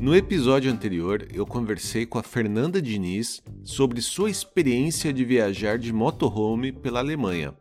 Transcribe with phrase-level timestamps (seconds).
[0.00, 5.92] No episódio anterior, eu conversei com a Fernanda Diniz sobre sua experiência de viajar de
[5.92, 7.54] motorhome pela Alemanha.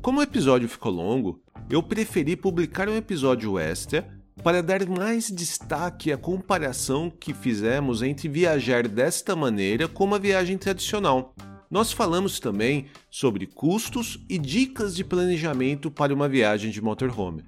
[0.00, 4.08] Como o episódio ficou longo, eu preferi publicar um episódio extra
[4.42, 10.56] para dar mais destaque à comparação que fizemos entre viajar desta maneira com uma viagem
[10.56, 11.34] tradicional.
[11.70, 17.44] Nós falamos também sobre custos e dicas de planejamento para uma viagem de motorhome.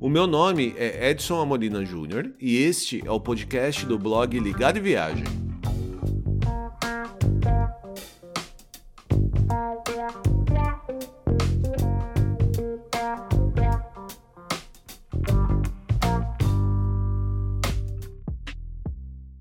[0.00, 4.78] O meu nome é Edson Amorina Júnior e este é o podcast do blog Ligado
[4.78, 5.49] e Viagem.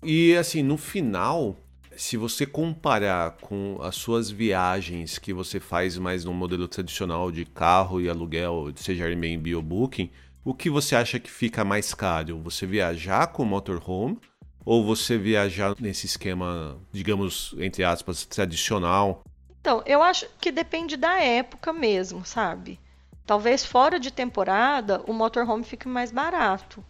[0.02, 1.56] E assim, no final,
[1.96, 7.44] se você comparar com as suas viagens que você faz mais no modelo tradicional de
[7.44, 10.10] carro e aluguel, seja Airbnb ou Booking,
[10.42, 12.40] o que você acha que fica mais caro?
[12.42, 14.18] Você viajar com motorhome
[14.64, 19.22] ou você viajar nesse esquema, digamos, entre aspas, tradicional?
[19.60, 22.80] Então, eu acho que depende da época mesmo, sabe?
[23.26, 26.84] Talvez fora de temporada o motorhome fique mais barato.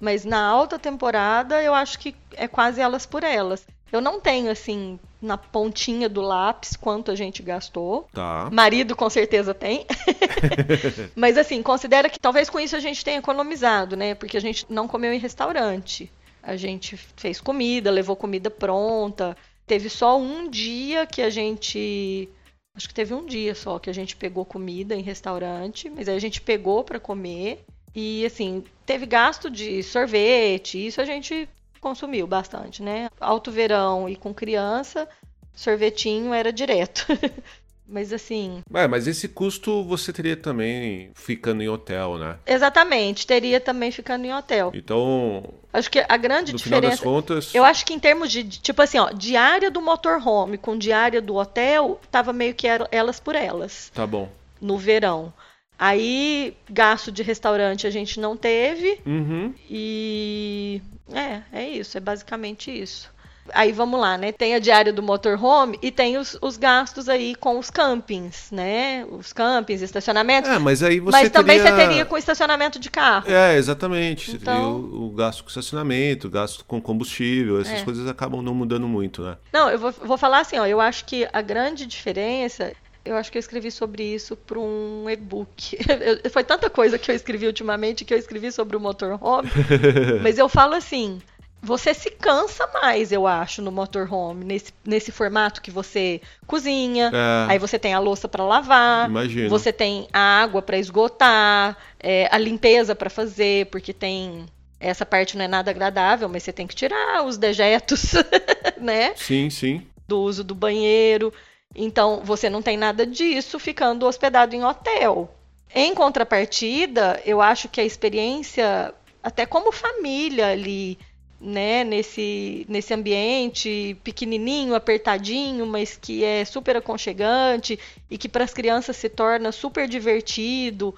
[0.00, 3.66] Mas na alta temporada eu acho que é quase elas por elas.
[3.92, 8.08] Eu não tenho, assim, na pontinha do lápis quanto a gente gastou.
[8.12, 8.48] Tá.
[8.50, 9.86] Marido com certeza tem.
[11.14, 14.14] Mas assim, considera que talvez com isso a gente tenha economizado, né?
[14.14, 16.10] Porque a gente não comeu em restaurante.
[16.42, 19.36] A gente fez comida, levou comida pronta.
[19.66, 22.28] Teve só um dia que a gente.
[22.74, 26.16] Acho que teve um dia só que a gente pegou comida em restaurante, mas aí
[26.16, 27.64] a gente pegou para comer.
[27.94, 31.48] E assim, teve gasto de sorvete, isso a gente
[31.80, 33.10] consumiu bastante, né?
[33.20, 35.06] Alto verão e com criança,
[35.54, 37.06] sorvetinho era direto.
[37.92, 38.62] mas assim.
[38.72, 42.38] É, mas esse custo você teria também ficando em hotel, né?
[42.46, 44.72] Exatamente, teria também ficando em hotel.
[44.74, 45.44] Então.
[45.72, 46.80] Acho que a grande no diferença.
[46.80, 47.54] Final das contas...
[47.54, 51.36] Eu acho que em termos de, tipo assim, ó, diária do motorhome com diária do
[51.36, 53.90] hotel, tava meio que elas por elas.
[53.94, 54.28] Tá bom.
[54.60, 55.32] No verão.
[55.78, 59.00] Aí, gasto de restaurante a gente não teve.
[59.04, 59.52] Uhum.
[59.68, 60.80] E.
[61.12, 63.11] É, é isso, é basicamente isso.
[63.52, 64.30] Aí vamos lá, né?
[64.30, 69.04] Tem a diária do motorhome e tem os, os gastos aí com os campings, né?
[69.10, 70.50] Os campings, estacionamentos.
[70.50, 71.72] É, mas aí você Mas também teria...
[71.72, 73.30] você teria com estacionamento de carro.
[73.30, 74.36] É, exatamente.
[74.36, 74.76] Então...
[74.76, 77.84] O, o, gasto com estacionamento, o gasto com combustível, essas É.
[77.84, 79.36] coisas acabam não mudando muito, né?
[79.52, 80.66] Não, eu vou, vou falar assim, ó.
[80.66, 82.72] Eu acho que a grande diferença.
[83.04, 85.76] Eu acho que eu escrevi sobre isso para um e-book.
[86.30, 89.50] Foi tanta coisa que eu escrevi ultimamente que eu escrevi sobre o motorhome.
[90.22, 91.20] Mas eu falo assim,
[91.62, 97.52] você se cansa mais, eu acho, no motorhome, nesse, nesse formato que você cozinha, É.
[97.52, 99.48] aí você tem a louça para lavar, Imagino.
[99.48, 104.44] você tem a água para esgotar, é, a limpeza para fazer, porque tem
[104.80, 108.14] Essa parte não é nada agradável, mas você tem que tirar os dejetos,
[108.76, 109.12] né?
[109.14, 109.86] Sim, sim.
[110.08, 111.32] Do uso do banheiro.
[111.72, 115.32] Então, você não tem nada disso ficando hospedado em hotel.
[115.72, 118.92] Em contrapartida, eu acho que a experiência,
[119.22, 120.98] até como família ali,
[121.42, 127.78] né, nesse, nesse ambiente pequenininho, apertadinho, mas que é super aconchegante
[128.08, 130.94] e que para as crianças se torna super divertido.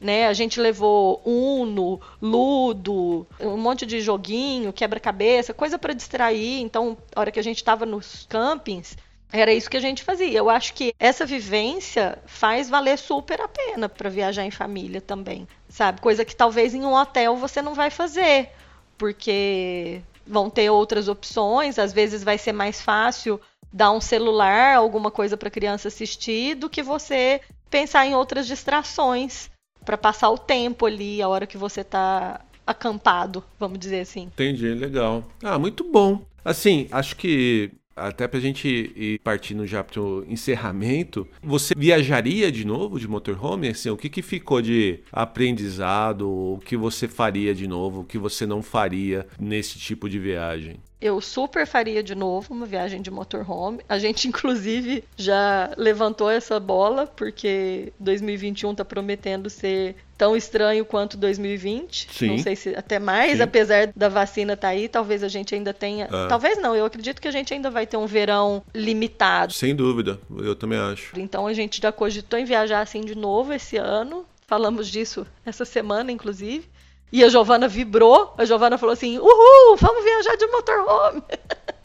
[0.00, 0.28] Né?
[0.28, 6.60] A gente levou Uno, Ludo, um monte de joguinho, quebra-cabeça, coisa para distrair.
[6.60, 8.96] Então, a hora que a gente estava nos campings,
[9.32, 10.38] era isso que a gente fazia.
[10.38, 15.48] Eu acho que essa vivência faz valer super a pena para viajar em família também,
[15.68, 16.00] sabe?
[16.00, 18.50] Coisa que talvez em um hotel você não vai fazer
[18.98, 23.40] porque vão ter outras opções, às vezes vai ser mais fácil
[23.72, 27.40] dar um celular, alguma coisa para a criança assistir, do que você
[27.70, 29.50] pensar em outras distrações
[29.84, 34.24] para passar o tempo ali, a hora que você está acampado, vamos dizer assim.
[34.24, 35.24] Entendi, legal.
[35.42, 36.22] Ah, muito bom.
[36.44, 42.98] Assim, acho que até pra gente ir partindo já pro encerramento, você viajaria de novo
[42.98, 43.68] de motorhome?
[43.68, 46.28] Assim, o que, que ficou de aprendizado?
[46.28, 48.00] O que você faria de novo?
[48.00, 50.76] O que você não faria nesse tipo de viagem?
[51.00, 53.80] Eu super faria de novo uma viagem de motorhome.
[53.88, 61.16] A gente, inclusive, já levantou essa bola, porque 2021 está prometendo ser tão estranho quanto
[61.16, 62.08] 2020.
[62.10, 62.26] Sim.
[62.26, 63.42] Não sei se até mais, Sim.
[63.42, 66.06] apesar da vacina estar tá aí, talvez a gente ainda tenha.
[66.06, 66.26] É.
[66.26, 69.52] Talvez não, eu acredito que a gente ainda vai ter um verão limitado.
[69.52, 71.18] Sem dúvida, eu também acho.
[71.18, 74.26] Então a gente já cogitou em viajar assim de novo esse ano.
[74.48, 76.68] Falamos disso essa semana, inclusive.
[77.10, 78.34] E a Giovana vibrou.
[78.36, 81.22] A Giovana falou assim: Uhul, vamos viajar de motorhome.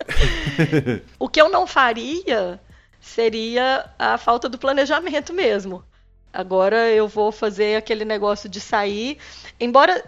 [1.18, 2.60] o que eu não faria
[3.00, 5.84] seria a falta do planejamento mesmo.
[6.32, 9.18] Agora eu vou fazer aquele negócio de sair.
[9.60, 10.04] Embora.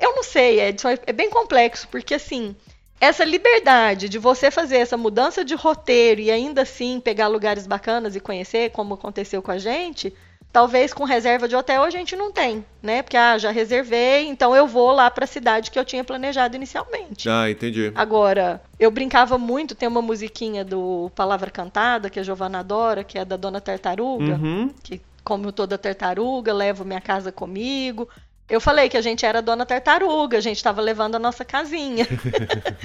[0.00, 2.56] Eu não sei, Edson, é bem complexo, porque assim.
[2.98, 8.16] Essa liberdade de você fazer essa mudança de roteiro e ainda assim pegar lugares bacanas
[8.16, 10.14] e conhecer, como aconteceu com a gente,
[10.56, 13.02] Talvez com reserva de hotel a gente não tem, né?
[13.02, 16.56] Porque ah, já reservei, então eu vou lá para a cidade que eu tinha planejado
[16.56, 17.28] inicialmente.
[17.28, 17.92] Ah, entendi.
[17.94, 23.18] Agora, eu brincava muito, tem uma musiquinha do Palavra Cantada, que a Giovana adora, que
[23.18, 24.70] é da Dona Tartaruga, uhum.
[24.82, 28.08] que como toda tartaruga, levo minha casa comigo.
[28.48, 32.06] Eu falei que a gente era Dona Tartaruga, a gente estava levando a nossa casinha.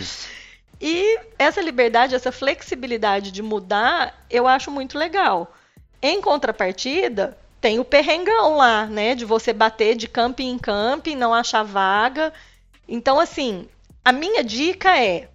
[0.82, 5.56] e essa liberdade, essa flexibilidade de mudar, eu acho muito legal.
[6.02, 9.14] Em contrapartida, tem o perrengão lá, né?
[9.14, 12.34] De você bater de camping em camping, não achar vaga.
[12.88, 13.68] Então, assim,
[14.04, 15.30] a minha dica é: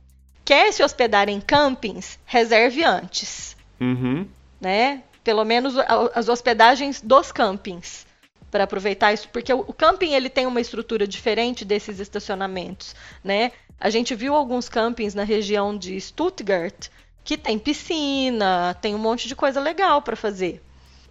[0.44, 3.56] quer se hospedar em campings, reserve antes.
[3.80, 4.26] Uhum.
[4.60, 5.02] Né?
[5.22, 5.74] Pelo menos
[6.14, 8.04] as hospedagens dos campings.
[8.50, 13.52] Para aproveitar isso, porque o camping ele tem uma estrutura diferente desses estacionamentos, né?
[13.78, 16.88] A gente viu alguns campings na região de Stuttgart
[17.22, 20.62] que tem piscina, tem um monte de coisa legal para fazer.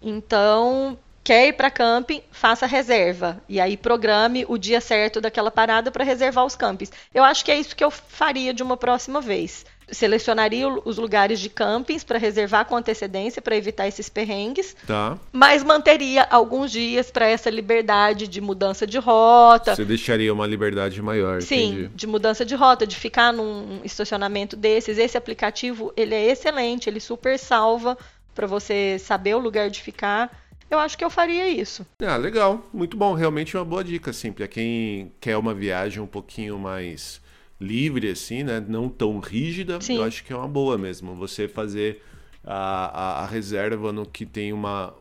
[0.02, 3.42] Então, quer ir para camping, faça reserva.
[3.50, 6.92] E aí programe o dia certo daquela parada para reservar os campings.
[7.12, 9.66] Eu acho que é isso que eu faria de uma próxima vez.
[9.89, 14.75] Selecionaria os lugares de campings para reservar com antecedência para evitar esses perrengues.
[14.86, 15.18] Tá.
[15.31, 19.75] Mas manteria alguns dias para essa liberdade de mudança de rota.
[19.75, 21.42] Você deixaria uma liberdade maior.
[21.42, 21.92] Sim, entendi.
[21.95, 25.00] de mudança de rota, de ficar num estacionamento desses.
[25.00, 27.98] Esse aplicativo ele é excelente, ele super salva
[28.36, 31.86] para você saber o lugar de ficar eu acho que eu faria isso.
[32.00, 32.67] Ah, legal.
[32.74, 33.13] Muito bom.
[33.13, 37.22] Realmente é uma boa dica, assim, para quem quer uma viagem um pouquinho mais
[37.60, 38.63] livre, assim, né?
[38.65, 39.79] Não tão rígida.
[39.79, 39.98] Sim.
[39.98, 41.15] Eu acho que é uma boa mesmo.
[41.15, 42.01] Você fazer
[42.43, 44.93] a, a, a reserva no que tem uma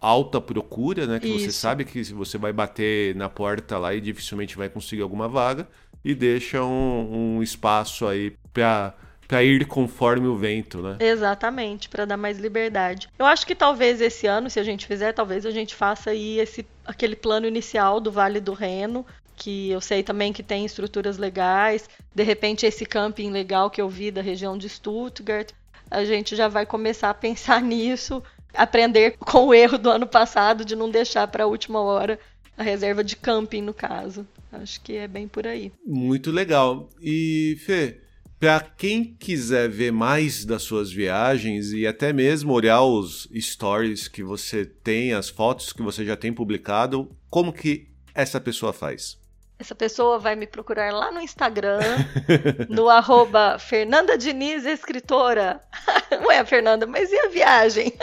[0.00, 1.18] alta procura, né?
[1.18, 1.46] Que isso.
[1.46, 5.66] você sabe que você vai bater na porta lá e dificilmente vai conseguir alguma vaga.
[6.04, 8.94] E deixa um, um espaço aí para
[9.26, 10.96] para ir conforme o vento, né?
[11.00, 13.08] Exatamente, para dar mais liberdade.
[13.18, 16.38] Eu acho que talvez esse ano, se a gente fizer, talvez a gente faça aí
[16.38, 19.04] esse aquele plano inicial do Vale do Reno,
[19.34, 21.88] que eu sei também que tem estruturas legais.
[22.14, 25.50] De repente esse camping legal que eu vi da região de Stuttgart,
[25.90, 28.22] a gente já vai começar a pensar nisso,
[28.54, 32.18] aprender com o erro do ano passado de não deixar para a última hora
[32.56, 34.26] a reserva de camping no caso.
[34.52, 35.70] Acho que é bem por aí.
[35.84, 36.88] Muito legal.
[37.02, 38.00] E Fê,
[38.38, 44.22] para quem quiser ver mais das suas viagens e até mesmo olhar os stories que
[44.22, 49.18] você tem, as fotos que você já tem publicado, como que essa pessoa faz?
[49.58, 51.80] Essa pessoa vai me procurar lá no Instagram,
[52.68, 55.62] no arroba Fernanda Diniz, escritora.
[56.20, 57.92] Não é a Fernanda, mas e a viagem?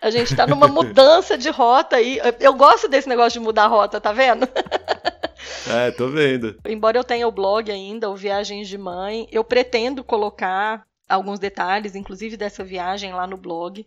[0.00, 2.20] A gente está numa mudança de rota aí.
[2.38, 4.46] Eu gosto desse negócio de mudar a rota, tá vendo?
[5.68, 6.56] É, tô vendo.
[6.66, 11.94] Embora eu tenha o blog ainda, o Viagens de Mãe, eu pretendo colocar alguns detalhes,
[11.94, 13.84] inclusive dessa viagem lá no blog.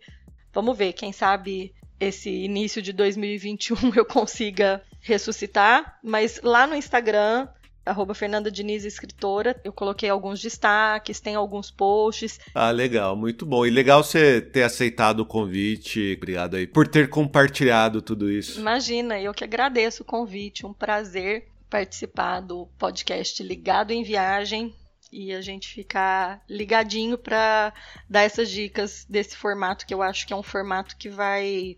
[0.52, 7.48] Vamos ver, quem sabe esse início de 2021 eu consiga ressuscitar, mas lá no Instagram
[7.84, 9.58] arroba Fernanda Diniz Escritora.
[9.64, 12.38] Eu coloquei alguns destaques, tem alguns posts.
[12.54, 13.66] Ah, legal, muito bom.
[13.66, 16.14] E legal você ter aceitado o convite.
[16.16, 18.60] Obrigado aí por ter compartilhado tudo isso.
[18.60, 24.74] Imagina, eu que agradeço o convite, um prazer participar do podcast Ligado em Viagem
[25.12, 27.72] e a gente ficar ligadinho para
[28.08, 31.76] dar essas dicas desse formato que eu acho que é um formato que vai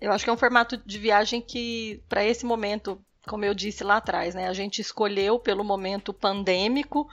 [0.00, 3.84] eu acho que é um formato de viagem que para esse momento como eu disse
[3.84, 4.48] lá atrás, né?
[4.48, 7.08] A gente escolheu pelo momento pandêmico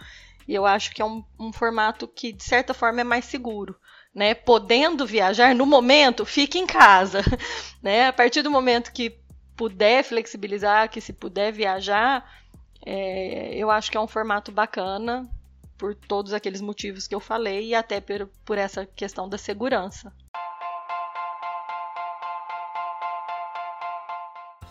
[0.48, 3.76] e eu acho que é um, um formato que, de certa forma, é mais seguro.
[4.14, 7.22] Né, podendo viajar no momento, fique em casa.
[7.84, 8.08] Né?
[8.08, 9.16] A partir do momento que
[9.56, 12.30] puder flexibilizar, que se puder viajar,
[12.86, 15.28] é, eu acho que é um formato bacana
[15.78, 20.14] por todos aqueles motivos que eu falei e até por, por essa questão da segurança.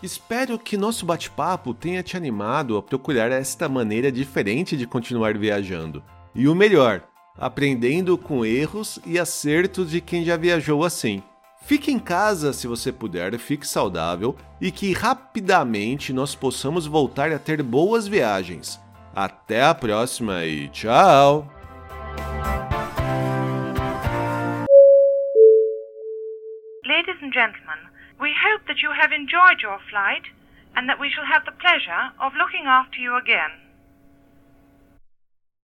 [0.01, 6.03] Espero que nosso bate-papo tenha te animado a procurar esta maneira diferente de continuar viajando.
[6.33, 7.01] E o melhor,
[7.37, 11.23] aprendendo com erros e acertos de quem já viajou assim.
[11.65, 17.39] Fique em casa se você puder, fique saudável e que rapidamente nós possamos voltar a
[17.39, 18.79] ter boas viagens.
[19.15, 21.51] Até a próxima e tchau!
[26.85, 30.23] Ladies and gentlemen, We hope that you have enjoyed your flight
[30.75, 33.64] and that we shall have the pleasure of looking after you again.